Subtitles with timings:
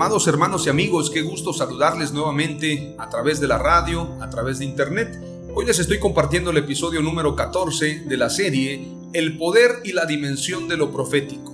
[0.00, 4.60] Amados hermanos y amigos, qué gusto saludarles nuevamente a través de la radio, a través
[4.60, 5.20] de internet.
[5.52, 10.06] Hoy les estoy compartiendo el episodio número 14 de la serie El poder y la
[10.06, 11.52] dimensión de lo profético.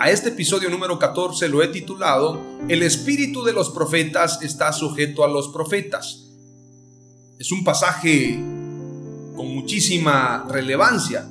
[0.00, 5.24] A este episodio número 14 lo he titulado El espíritu de los profetas está sujeto
[5.24, 6.32] a los profetas.
[7.38, 8.34] Es un pasaje
[9.36, 11.24] con muchísima relevancia.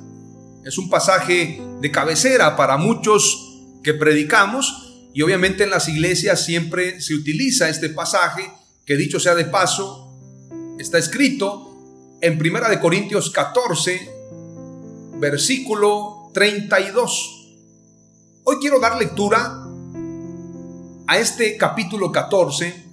[0.64, 3.42] Es un pasaje de cabecera para muchos
[3.82, 4.85] que predicamos
[5.16, 8.52] y obviamente en las iglesias siempre se utiliza este pasaje,
[8.84, 10.14] que dicho sea de paso,
[10.78, 11.74] está escrito
[12.20, 14.10] en Primera de Corintios 14,
[15.14, 17.56] versículo 32.
[18.44, 19.64] Hoy quiero dar lectura
[21.06, 22.84] a este capítulo 14,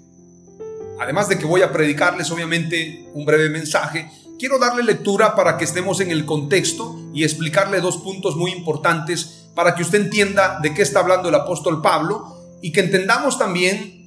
[1.01, 5.65] además de que voy a predicarles obviamente un breve mensaje, quiero darle lectura para que
[5.65, 10.73] estemos en el contexto y explicarle dos puntos muy importantes para que usted entienda de
[10.73, 14.03] qué está hablando el apóstol Pablo y que entendamos también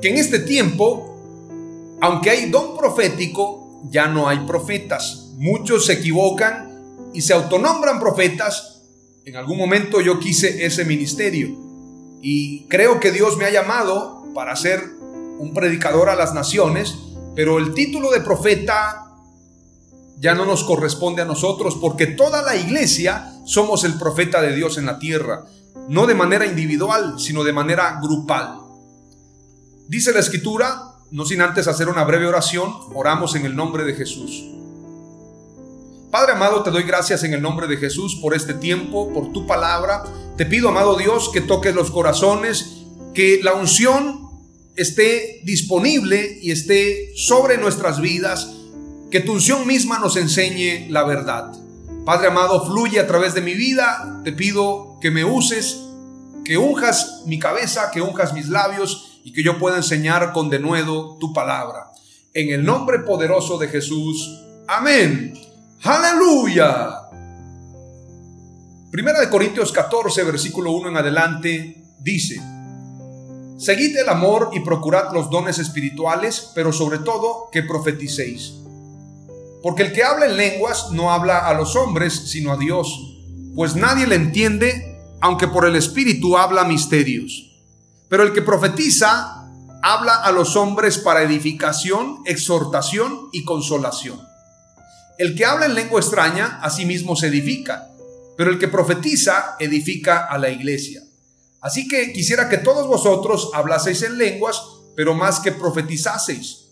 [0.00, 5.30] que en este tiempo, aunque hay don profético, ya no hay profetas.
[5.36, 8.82] Muchos se equivocan y se autonombran profetas.
[9.24, 11.56] En algún momento yo quise ese ministerio
[12.20, 14.82] y creo que Dios me ha llamado para ser
[15.38, 16.96] un predicador a las naciones,
[17.34, 19.11] pero el título de profeta
[20.22, 24.78] ya no nos corresponde a nosotros porque toda la iglesia somos el profeta de Dios
[24.78, 25.44] en la tierra,
[25.88, 28.60] no de manera individual, sino de manera grupal.
[29.88, 33.94] Dice la escritura, no sin antes hacer una breve oración, oramos en el nombre de
[33.94, 34.44] Jesús.
[36.12, 39.44] Padre amado, te doy gracias en el nombre de Jesús por este tiempo, por tu
[39.44, 40.04] palabra.
[40.36, 44.30] Te pido, amado Dios, que toques los corazones, que la unción
[44.76, 48.61] esté disponible y esté sobre nuestras vidas
[49.12, 51.52] que tu unción misma nos enseñe la verdad.
[52.06, 54.22] Padre amado, fluye a través de mi vida.
[54.24, 55.82] Te pido que me uses,
[56.46, 61.18] que unjas mi cabeza, que unjas mis labios y que yo pueda enseñar con denuedo
[61.20, 61.92] tu palabra.
[62.32, 64.42] En el nombre poderoso de Jesús.
[64.66, 65.38] Amén.
[65.82, 67.02] Aleluya.
[68.90, 72.40] Primera de Corintios 14, versículo 1 en adelante, dice,
[73.58, 78.61] Seguid el amor y procurad los dones espirituales, pero sobre todo que profeticéis
[79.62, 83.16] porque el que habla en lenguas no habla a los hombres, sino a Dios,
[83.54, 87.50] pues nadie le entiende, aunque por el Espíritu habla misterios.
[88.08, 89.48] Pero el que profetiza
[89.82, 94.20] habla a los hombres para edificación, exhortación y consolación.
[95.18, 97.88] El que habla en lengua extraña a sí mismo se edifica,
[98.36, 101.02] pero el que profetiza edifica a la iglesia.
[101.60, 104.60] Así que quisiera que todos vosotros hablaseis en lenguas,
[104.96, 106.64] pero más que profetizaseis.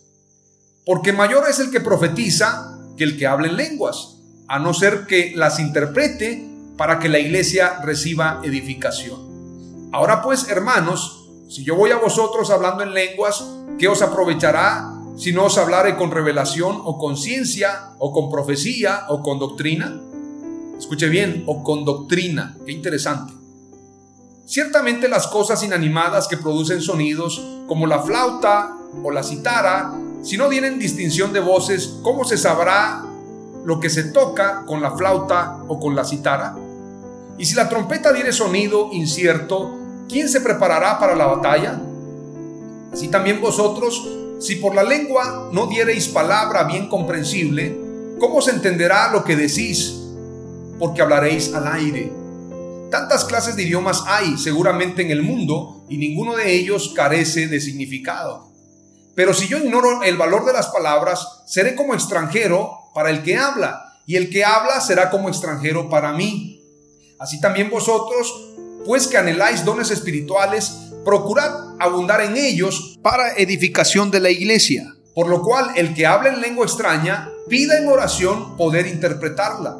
[0.85, 2.70] Porque mayor es el que profetiza
[3.01, 6.47] que el que hable en lenguas, a no ser que las interprete
[6.77, 9.89] para que la iglesia reciba edificación.
[9.91, 13.43] Ahora pues, hermanos, si yo voy a vosotros hablando en lenguas,
[13.79, 19.05] ¿qué os aprovechará si no os hablare con revelación o con ciencia o con profecía
[19.09, 19.99] o con doctrina?
[20.77, 23.33] Escuche bien, o con doctrina, qué interesante.
[24.45, 29.91] Ciertamente las cosas inanimadas que producen sonidos, como la flauta o la citara,
[30.21, 33.03] si no tienen distinción de voces, ¿cómo se sabrá
[33.65, 36.55] lo que se toca con la flauta o con la citara?
[37.39, 41.81] Y si la trompeta tiene sonido incierto, ¿quién se preparará para la batalla?
[42.93, 44.07] Así también vosotros,
[44.39, 47.75] si por la lengua no diereis palabra bien comprensible,
[48.19, 49.97] ¿cómo se entenderá lo que decís?
[50.77, 52.13] Porque hablaréis al aire.
[52.91, 57.59] Tantas clases de idiomas hay seguramente en el mundo y ninguno de ellos carece de
[57.59, 58.50] significado.
[59.21, 63.37] Pero si yo ignoro el valor de las palabras, seré como extranjero para el que
[63.37, 66.59] habla, y el que habla será como extranjero para mí.
[67.19, 68.33] Así también vosotros,
[68.83, 70.71] pues que anheláis dones espirituales,
[71.05, 74.95] procurad abundar en ellos para edificación de la iglesia.
[75.13, 79.77] Por lo cual el que habla en lengua extraña, pida en oración poder interpretarla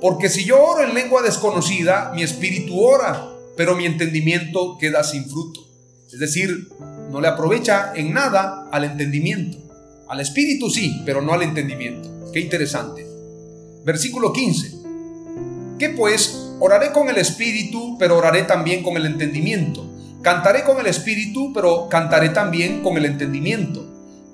[0.00, 3.28] porque si yo oro en lengua desconocida, mi espíritu ora,
[3.58, 5.60] pero mi entendimiento queda sin fruto.
[6.10, 6.70] Es decir,
[7.10, 9.58] no le aprovecha en nada al entendimiento.
[10.08, 12.30] Al espíritu sí, pero no al entendimiento.
[12.32, 13.06] Qué interesante.
[13.84, 14.72] Versículo 15.
[15.78, 16.54] ¿Qué pues?
[16.60, 19.86] Oraré con el espíritu, pero oraré también con el entendimiento.
[20.22, 23.86] Cantaré con el espíritu, pero cantaré también con el entendimiento.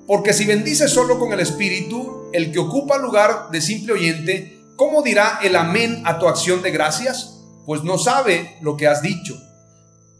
[0.05, 5.01] Porque si bendice solo con el espíritu, el que ocupa lugar de simple oyente, ¿Cómo
[5.01, 7.41] dirá el amén a tu acción de gracias?
[7.65, 9.35] Pues no sabe lo que has dicho.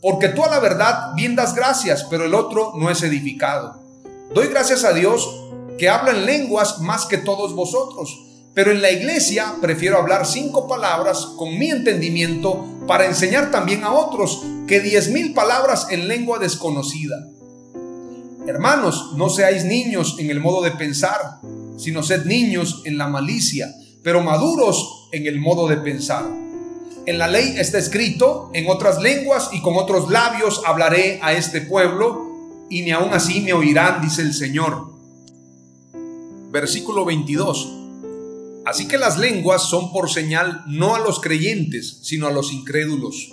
[0.02, 3.82] Porque tú a la verdad bien das gracias, pero el otro no es edificado.
[4.34, 5.28] Doy gracias a Dios
[5.78, 8.18] que habla en lenguas más que todos vosotros,
[8.54, 13.94] pero en la iglesia prefiero hablar cinco palabras con mi entendimiento para enseñar también a
[13.94, 17.16] otros que diez mil palabras en lengua desconocida.
[18.48, 21.40] Hermanos, no seáis niños en el modo de pensar,
[21.78, 23.68] sino sed niños en la malicia
[24.08, 26.24] pero maduros en el modo de pensar.
[27.08, 31.62] En la ley está escrito, en otras lenguas y con otros labios hablaré a este
[31.62, 34.92] pueblo, y ni aun así me oirán, dice el Señor.
[36.52, 37.74] Versículo 22.
[38.66, 43.30] Así que las lenguas son por señal no a los creyentes, sino a los incrédulos.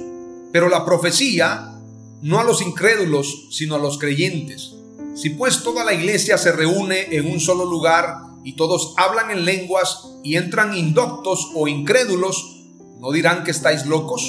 [0.52, 1.74] Pero la profecía
[2.22, 4.76] no a los incrédulos, sino a los creyentes.
[5.16, 9.44] Si pues toda la iglesia se reúne en un solo lugar, y todos hablan en
[9.44, 12.53] lenguas y entran indoctos o incrédulos,
[12.98, 14.22] ¿no dirán que estáis locos?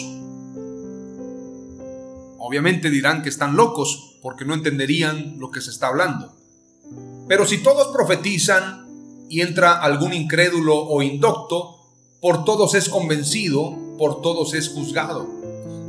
[2.40, 6.36] Obviamente dirán que están locos porque no entenderían lo que se está hablando.
[7.28, 8.86] Pero si todos profetizan
[9.30, 11.80] y entra algún incrédulo o indocto,
[12.22, 15.28] por todos es convencido, por todos es juzgado.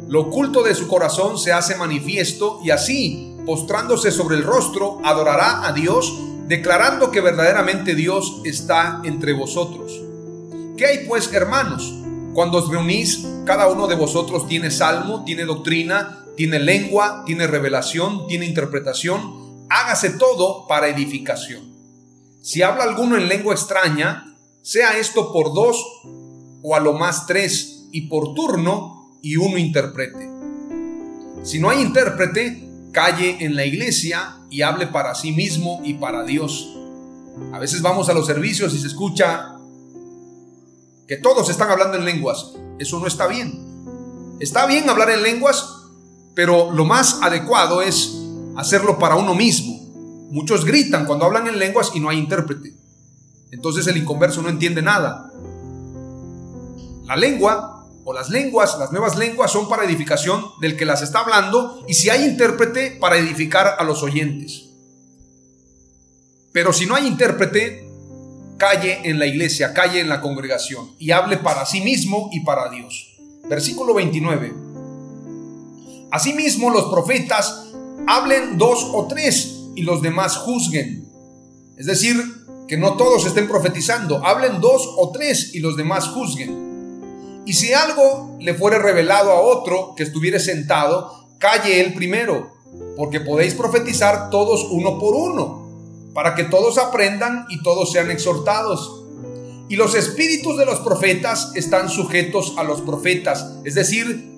[0.08, 5.66] Lo oculto de su corazón se hace manifiesto y así, postrándose sobre el rostro, adorará
[5.66, 10.00] a Dios declarando que verdaderamente Dios está entre vosotros.
[10.76, 11.92] ¿Qué hay pues, hermanos?
[12.36, 18.26] Cuando os reunís, cada uno de vosotros tiene salmo, tiene doctrina, tiene lengua, tiene revelación,
[18.26, 19.64] tiene interpretación.
[19.70, 21.62] Hágase todo para edificación.
[22.42, 25.82] Si habla alguno en lengua extraña, sea esto por dos
[26.62, 30.28] o a lo más tres, y por turno, y uno interprete.
[31.42, 36.22] Si no hay intérprete, calle en la iglesia y hable para sí mismo y para
[36.22, 36.68] Dios.
[37.54, 39.55] A veces vamos a los servicios y se escucha
[41.06, 42.52] que todos están hablando en lenguas.
[42.78, 44.36] Eso no está bien.
[44.40, 45.66] Está bien hablar en lenguas,
[46.34, 48.16] pero lo más adecuado es
[48.56, 49.76] hacerlo para uno mismo.
[50.30, 52.74] Muchos gritan cuando hablan en lenguas y no hay intérprete.
[53.50, 55.30] Entonces el inconverso no entiende nada.
[57.04, 61.20] La lengua o las lenguas, las nuevas lenguas son para edificación del que las está
[61.20, 64.64] hablando y si hay intérprete para edificar a los oyentes.
[66.52, 67.85] Pero si no hay intérprete,
[68.56, 72.70] calle en la iglesia, calle en la congregación y hable para sí mismo y para
[72.70, 73.16] Dios.
[73.48, 74.54] Versículo 29.
[76.10, 77.72] Asimismo los profetas
[78.06, 81.06] hablen dos o tres y los demás juzguen.
[81.76, 82.16] Es decir,
[82.66, 87.42] que no todos estén profetizando, hablen dos o tres y los demás juzguen.
[87.44, 92.54] Y si algo le fuere revelado a otro que estuviere sentado, calle él primero,
[92.96, 95.65] porque podéis profetizar todos uno por uno,
[96.16, 99.04] para que todos aprendan y todos sean exhortados.
[99.68, 104.32] Y los espíritus de los profetas están sujetos a los profetas, es decir,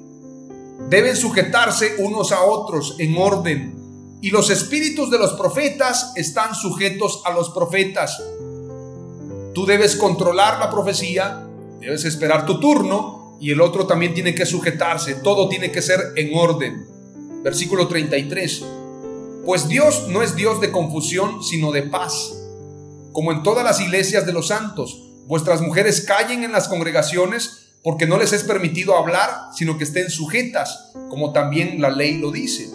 [0.90, 4.18] deben sujetarse unos a otros en orden.
[4.20, 8.20] Y los espíritus de los profetas están sujetos a los profetas.
[9.54, 11.44] Tú debes controlar la profecía,
[11.80, 15.14] Debes esperar tu turno y el otro también tiene que sujetarse.
[15.16, 16.86] Todo tiene que ser en orden.
[17.44, 18.64] Versículo 33.
[19.48, 22.34] Pues Dios no es Dios de confusión, sino de paz.
[23.12, 28.06] Como en todas las iglesias de los santos, vuestras mujeres callen en las congregaciones porque
[28.06, 32.68] no les es permitido hablar, sino que estén sujetas, como también la ley lo dice.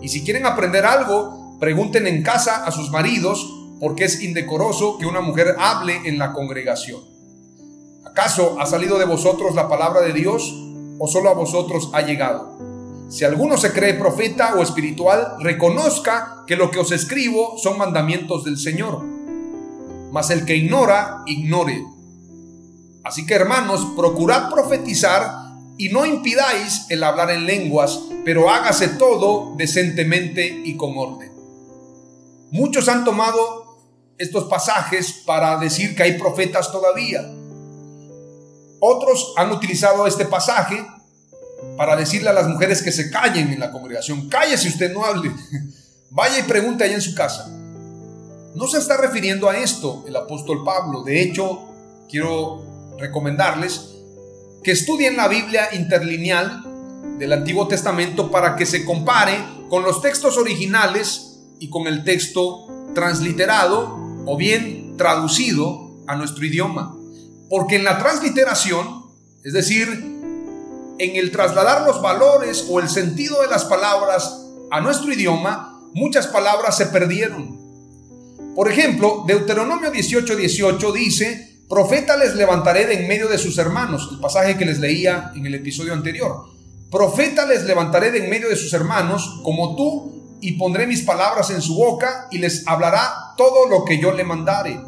[0.00, 3.44] Y si quieren aprender algo, pregunten en casa a sus maridos,
[3.80, 7.00] porque es indecoroso que una mujer hable en la congregación.
[8.04, 10.54] ¿Acaso ha salido de vosotros la palabra de Dios
[11.00, 12.65] o solo a vosotros ha llegado?
[13.08, 18.44] Si alguno se cree profeta o espiritual, reconozca que lo que os escribo son mandamientos
[18.44, 19.02] del Señor.
[20.10, 21.84] Mas el que ignora, ignore.
[23.04, 25.46] Así que hermanos, procurad profetizar
[25.78, 31.30] y no impidáis el hablar en lenguas, pero hágase todo decentemente y con orden.
[32.50, 33.78] Muchos han tomado
[34.18, 37.20] estos pasajes para decir que hay profetas todavía.
[38.80, 40.84] Otros han utilizado este pasaje
[41.76, 44.28] para decirle a las mujeres que se callen en la congregación.
[44.28, 45.30] Cállese usted, no hable.
[46.10, 47.48] Vaya y pregunte allá en su casa.
[48.54, 51.02] No se está refiriendo a esto el apóstol Pablo.
[51.02, 51.68] De hecho,
[52.08, 52.64] quiero
[52.98, 53.96] recomendarles
[54.64, 56.62] que estudien la Biblia interlineal
[57.18, 59.36] del Antiguo Testamento para que se compare
[59.68, 66.96] con los textos originales y con el texto transliterado o bien traducido a nuestro idioma.
[67.48, 69.04] Porque en la transliteración,
[69.44, 70.15] es decir,
[70.98, 76.26] en el trasladar los valores o el sentido de las palabras a nuestro idioma, muchas
[76.26, 77.56] palabras se perdieron.
[78.54, 84.08] Por ejemplo, Deuteronomio 18:18 18 dice, Profeta les levantaré de en medio de sus hermanos,
[84.12, 86.44] el pasaje que les leía en el episodio anterior.
[86.90, 91.50] Profeta les levantaré de en medio de sus hermanos, como tú, y pondré mis palabras
[91.50, 94.80] en su boca, y les hablará todo lo que yo le mandare.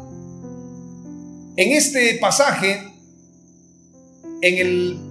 [1.57, 2.93] En este pasaje,
[4.41, 5.08] en el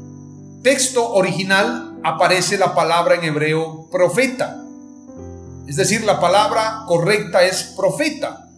[0.62, 4.62] texto original, aparece la palabra en hebreo profeta.
[5.66, 8.48] Es decir, la palabra correcta es profeta.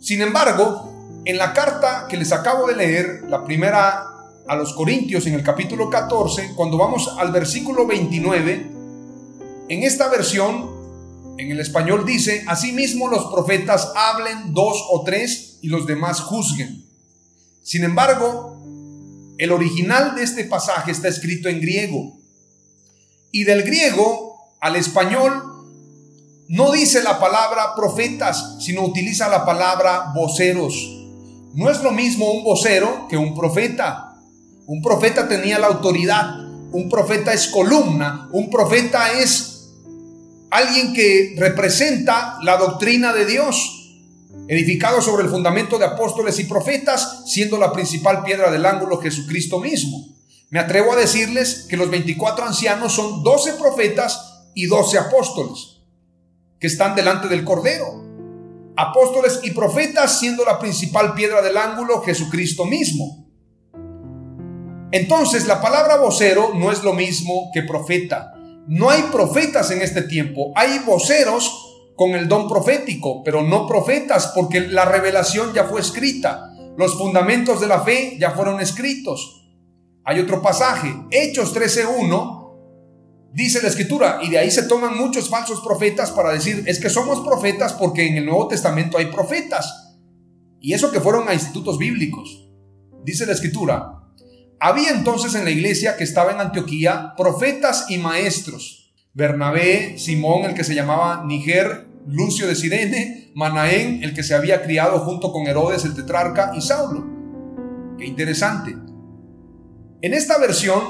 [0.00, 4.04] Sin embargo, en la carta que les acabo de leer, la primera
[4.46, 8.70] a los Corintios en el capítulo 14, cuando vamos al versículo 29,
[9.68, 10.70] en esta versión,
[11.36, 16.84] en el español dice, asimismo los profetas hablen dos o tres y los demás juzguen.
[17.62, 18.57] Sin embargo,
[19.38, 22.18] el original de este pasaje está escrito en griego.
[23.30, 25.42] Y del griego al español
[26.48, 30.74] no dice la palabra profetas, sino utiliza la palabra voceros.
[31.54, 34.16] No es lo mismo un vocero que un profeta.
[34.66, 36.40] Un profeta tenía la autoridad.
[36.72, 38.28] Un profeta es columna.
[38.32, 39.70] Un profeta es
[40.50, 43.77] alguien que representa la doctrina de Dios.
[44.48, 49.60] Edificado sobre el fundamento de apóstoles y profetas, siendo la principal piedra del ángulo Jesucristo
[49.60, 50.08] mismo.
[50.50, 55.82] Me atrevo a decirles que los 24 ancianos son 12 profetas y 12 apóstoles
[56.58, 58.08] que están delante del Cordero
[58.78, 63.26] apóstoles y profetas, siendo la principal piedra del ángulo Jesucristo mismo.
[64.92, 68.34] Entonces, la palabra vocero no es lo mismo que profeta.
[68.68, 71.67] No hay profetas en este tiempo, hay voceros
[71.98, 77.60] con el don profético, pero no profetas porque la revelación ya fue escrita, los fundamentos
[77.60, 79.50] de la fe ya fueron escritos.
[80.04, 82.38] Hay otro pasaje, Hechos 13.1,
[83.32, 86.88] Dice la escritura, y de ahí se toman muchos falsos profetas para decir, es que
[86.88, 89.98] somos profetas porque en el Nuevo Testamento hay profetas.
[90.60, 92.48] Y eso que fueron a institutos bíblicos.
[93.04, 94.04] Dice la escritura,
[94.60, 98.94] había entonces en la iglesia que estaba en Antioquía profetas y maestros.
[99.12, 104.62] Bernabé, Simón, el que se llamaba Niger, Lucio de Sirene, Manaén, el que se había
[104.62, 107.06] criado junto con Herodes el tetrarca, y Saulo.
[107.98, 108.74] Qué interesante.
[110.00, 110.82] En esta versión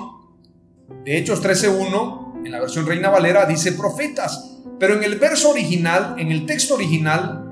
[1.04, 6.14] de Hechos 13.1 en la versión Reina Valera dice profetas, pero en el verso original,
[6.18, 7.50] en el texto original,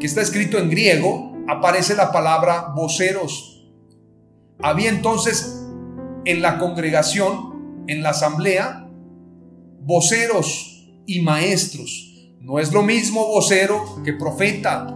[0.00, 3.70] que está escrito en griego, aparece la palabra voceros.
[4.60, 5.64] Había entonces
[6.24, 8.88] en la congregación, en la asamblea,
[9.80, 12.11] voceros y maestros.
[12.42, 14.92] No es lo mismo vocero que profeta.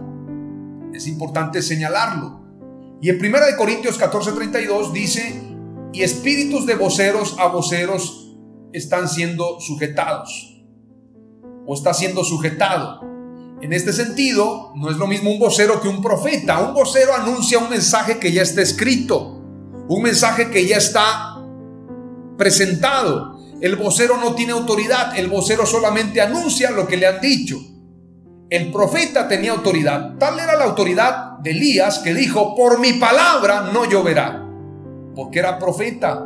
[0.93, 2.41] Es importante señalarlo.
[3.01, 5.43] Y en 1 Corintios 14:32 dice,
[5.93, 8.35] y espíritus de voceros a voceros
[8.73, 10.61] están siendo sujetados
[11.65, 13.01] o está siendo sujetado.
[13.61, 16.59] En este sentido, no es lo mismo un vocero que un profeta.
[16.59, 19.41] Un vocero anuncia un mensaje que ya está escrito,
[19.87, 21.41] un mensaje que ya está
[22.37, 23.36] presentado.
[23.59, 27.57] El vocero no tiene autoridad, el vocero solamente anuncia lo que le han dicho.
[28.49, 30.15] El profeta tenía autoridad.
[30.19, 34.47] Tal era la autoridad de Elías que dijo, por mi palabra no lloverá,
[35.15, 36.23] porque era profeta.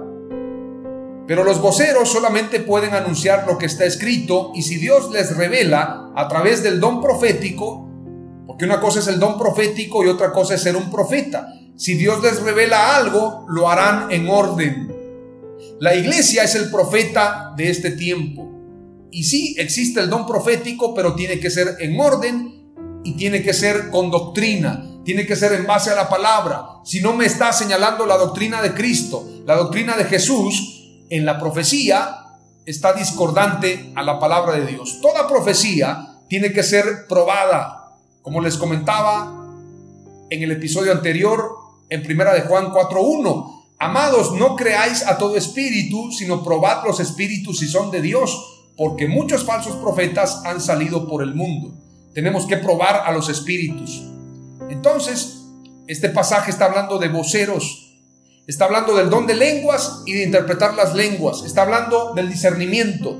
[1.25, 6.11] Pero los voceros solamente pueden anunciar lo que está escrito y si Dios les revela
[6.13, 7.89] a través del don profético,
[8.45, 11.47] porque una cosa es el don profético y otra cosa es ser un profeta,
[11.77, 14.90] si Dios les revela algo, lo harán en orden.
[15.79, 18.49] La iglesia es el profeta de este tiempo.
[19.11, 23.53] Y sí, existe el don profético, pero tiene que ser en orden y tiene que
[23.53, 26.65] ser con doctrina, tiene que ser en base a la palabra.
[26.85, 31.39] Si no me está señalando la doctrina de Cristo, la doctrina de Jesús, en la
[31.39, 32.17] profecía
[32.65, 34.99] está discordante a la palabra de Dios.
[35.01, 39.41] Toda profecía tiene que ser probada, como les comentaba
[40.29, 41.51] en el episodio anterior,
[41.89, 43.50] en primera de Juan 4.1.
[43.81, 49.07] Amados, no creáis a todo espíritu, sino probad los espíritus si son de Dios, porque
[49.07, 51.73] muchos falsos profetas han salido por el mundo.
[52.13, 54.03] Tenemos que probar a los espíritus.
[54.69, 55.45] Entonces,
[55.87, 57.97] este pasaje está hablando de voceros,
[58.45, 63.17] está hablando del don de lenguas y de interpretar las lenguas, está hablando del discernimiento.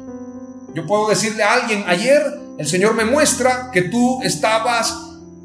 [0.76, 2.22] Yo puedo decirle a alguien, ayer
[2.60, 4.96] el Señor me muestra que tú estabas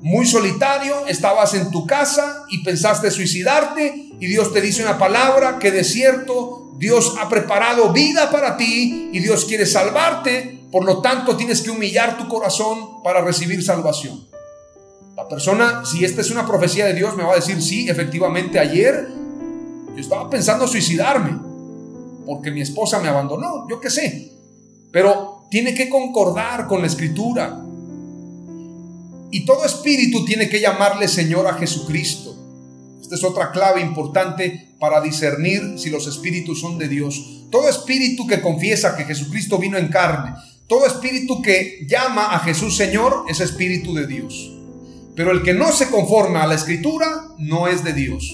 [0.03, 5.59] muy solitario, estabas en tu casa y pensaste suicidarte y Dios te dice una palabra
[5.59, 11.01] que de cierto Dios ha preparado vida para ti y Dios quiere salvarte, por lo
[11.01, 14.27] tanto tienes que humillar tu corazón para recibir salvación.
[15.17, 18.59] La persona, si esta es una profecía de Dios, me va a decir, sí, efectivamente
[18.59, 19.09] ayer
[19.95, 21.39] yo estaba pensando suicidarme
[22.27, 24.33] porque mi esposa me abandonó, yo qué sé,
[24.93, 27.63] pero tiene que concordar con la escritura.
[29.31, 32.36] Y todo espíritu tiene que llamarle Señor a Jesucristo.
[33.07, 37.45] Esta es otra clave importante para discernir si los espíritus son de Dios.
[37.53, 40.35] Todo espíritu que confiesa que Jesucristo vino en carne,
[40.67, 44.53] todo espíritu que llama a Jesús Señor es espíritu de Dios.
[45.15, 48.29] Pero el que no se conforma a la escritura no es de Dios.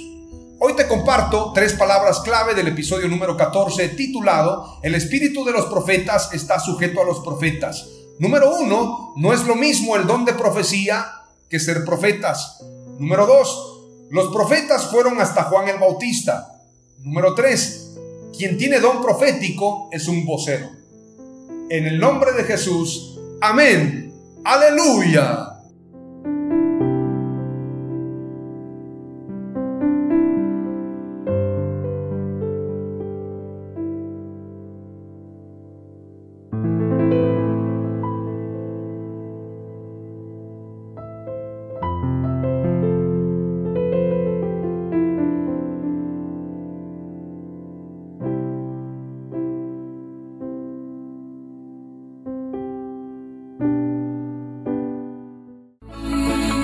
[0.58, 5.66] Hoy te comparto tres palabras clave del episodio número 14 titulado El espíritu de los
[5.66, 7.86] profetas está sujeto a los profetas.
[8.18, 11.12] Número uno, no es lo mismo el don de profecía
[11.50, 12.64] que ser profetas.
[12.98, 13.71] Número dos,
[14.12, 16.60] los profetas fueron hasta Juan el Bautista.
[16.98, 17.96] Número 3.
[18.36, 20.68] Quien tiene don profético es un vocero.
[21.70, 23.18] En el nombre de Jesús.
[23.40, 24.12] Amén.
[24.44, 25.51] Aleluya.